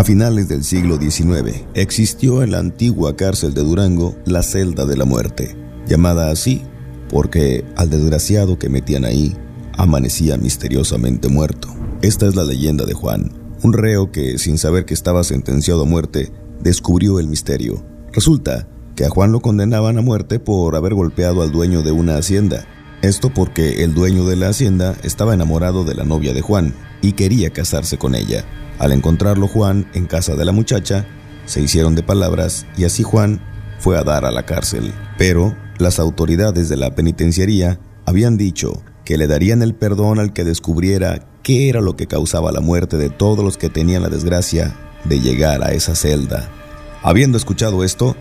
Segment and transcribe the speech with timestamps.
[0.00, 4.96] A finales del siglo XIX existió en la antigua cárcel de Durango la celda de
[4.96, 5.54] la muerte,
[5.86, 6.62] llamada así
[7.10, 9.36] porque al desgraciado que metían ahí
[9.76, 11.68] amanecía misteriosamente muerto.
[12.00, 13.30] Esta es la leyenda de Juan,
[13.62, 16.32] un reo que, sin saber que estaba sentenciado a muerte,
[16.62, 17.84] descubrió el misterio.
[18.10, 22.16] Resulta que a Juan lo condenaban a muerte por haber golpeado al dueño de una
[22.16, 22.64] hacienda.
[23.02, 27.12] Esto porque el dueño de la hacienda estaba enamorado de la novia de Juan y
[27.12, 28.44] quería casarse con ella.
[28.78, 31.06] Al encontrarlo Juan en casa de la muchacha,
[31.46, 33.40] se hicieron de palabras y así Juan
[33.78, 34.92] fue a dar a la cárcel.
[35.16, 40.44] Pero las autoridades de la penitenciaría habían dicho que le darían el perdón al que
[40.44, 44.76] descubriera qué era lo que causaba la muerte de todos los que tenían la desgracia
[45.04, 46.50] de llegar a esa celda.
[47.02, 48.14] Habiendo escuchado esto,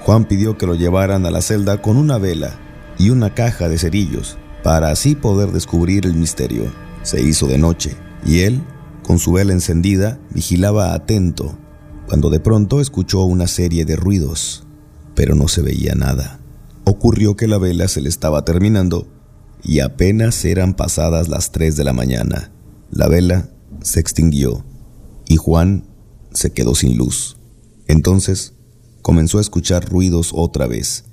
[0.00, 2.58] Juan pidió que lo llevaran a la celda con una vela
[2.98, 6.72] y una caja de cerillos para así poder descubrir el misterio.
[7.02, 8.62] Se hizo de noche y él,
[9.02, 11.56] con su vela encendida, vigilaba atento,
[12.06, 14.66] cuando de pronto escuchó una serie de ruidos,
[15.14, 16.40] pero no se veía nada.
[16.84, 19.06] Ocurrió que la vela se le estaba terminando
[19.62, 22.50] y apenas eran pasadas las 3 de la mañana.
[22.90, 23.50] La vela
[23.82, 24.64] se extinguió
[25.26, 25.84] y Juan
[26.32, 27.36] se quedó sin luz.
[27.86, 28.54] Entonces
[29.02, 31.04] comenzó a escuchar ruidos otra vez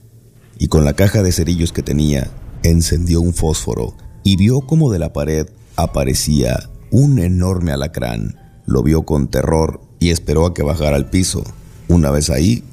[0.62, 2.30] y con la caja de cerillos que tenía
[2.62, 8.38] encendió un fósforo y vio como de la pared aparecía un enorme alacrán.
[8.68, 11.44] Lo vio con terror y esperó a que bajara al piso.
[11.88, 12.64] Una vez ahí,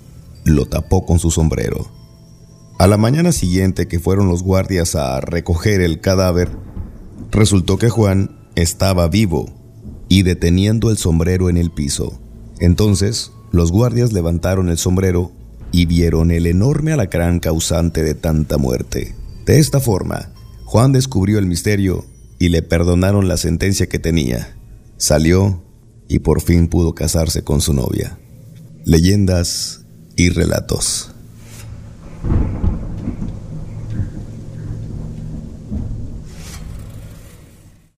[0.44, 1.90] lo tapó con su sombrero.
[2.78, 6.50] A la mañana siguiente que fueron los guardias a recoger el cadáver,
[7.30, 9.46] resultó que Juan estaba vivo
[10.10, 12.20] y deteniendo el sombrero en el piso.
[12.60, 15.32] Entonces, los guardias levantaron el sombrero
[15.72, 19.14] y vieron el enorme alacrán causante de tanta muerte.
[19.46, 20.32] De esta forma,
[20.64, 22.04] Juan descubrió el misterio
[22.38, 24.56] y le perdonaron la sentencia que tenía.
[24.96, 25.62] Salió
[26.08, 28.18] y por fin pudo casarse con su novia.
[28.84, 29.84] Leyendas
[30.16, 31.14] y relatos.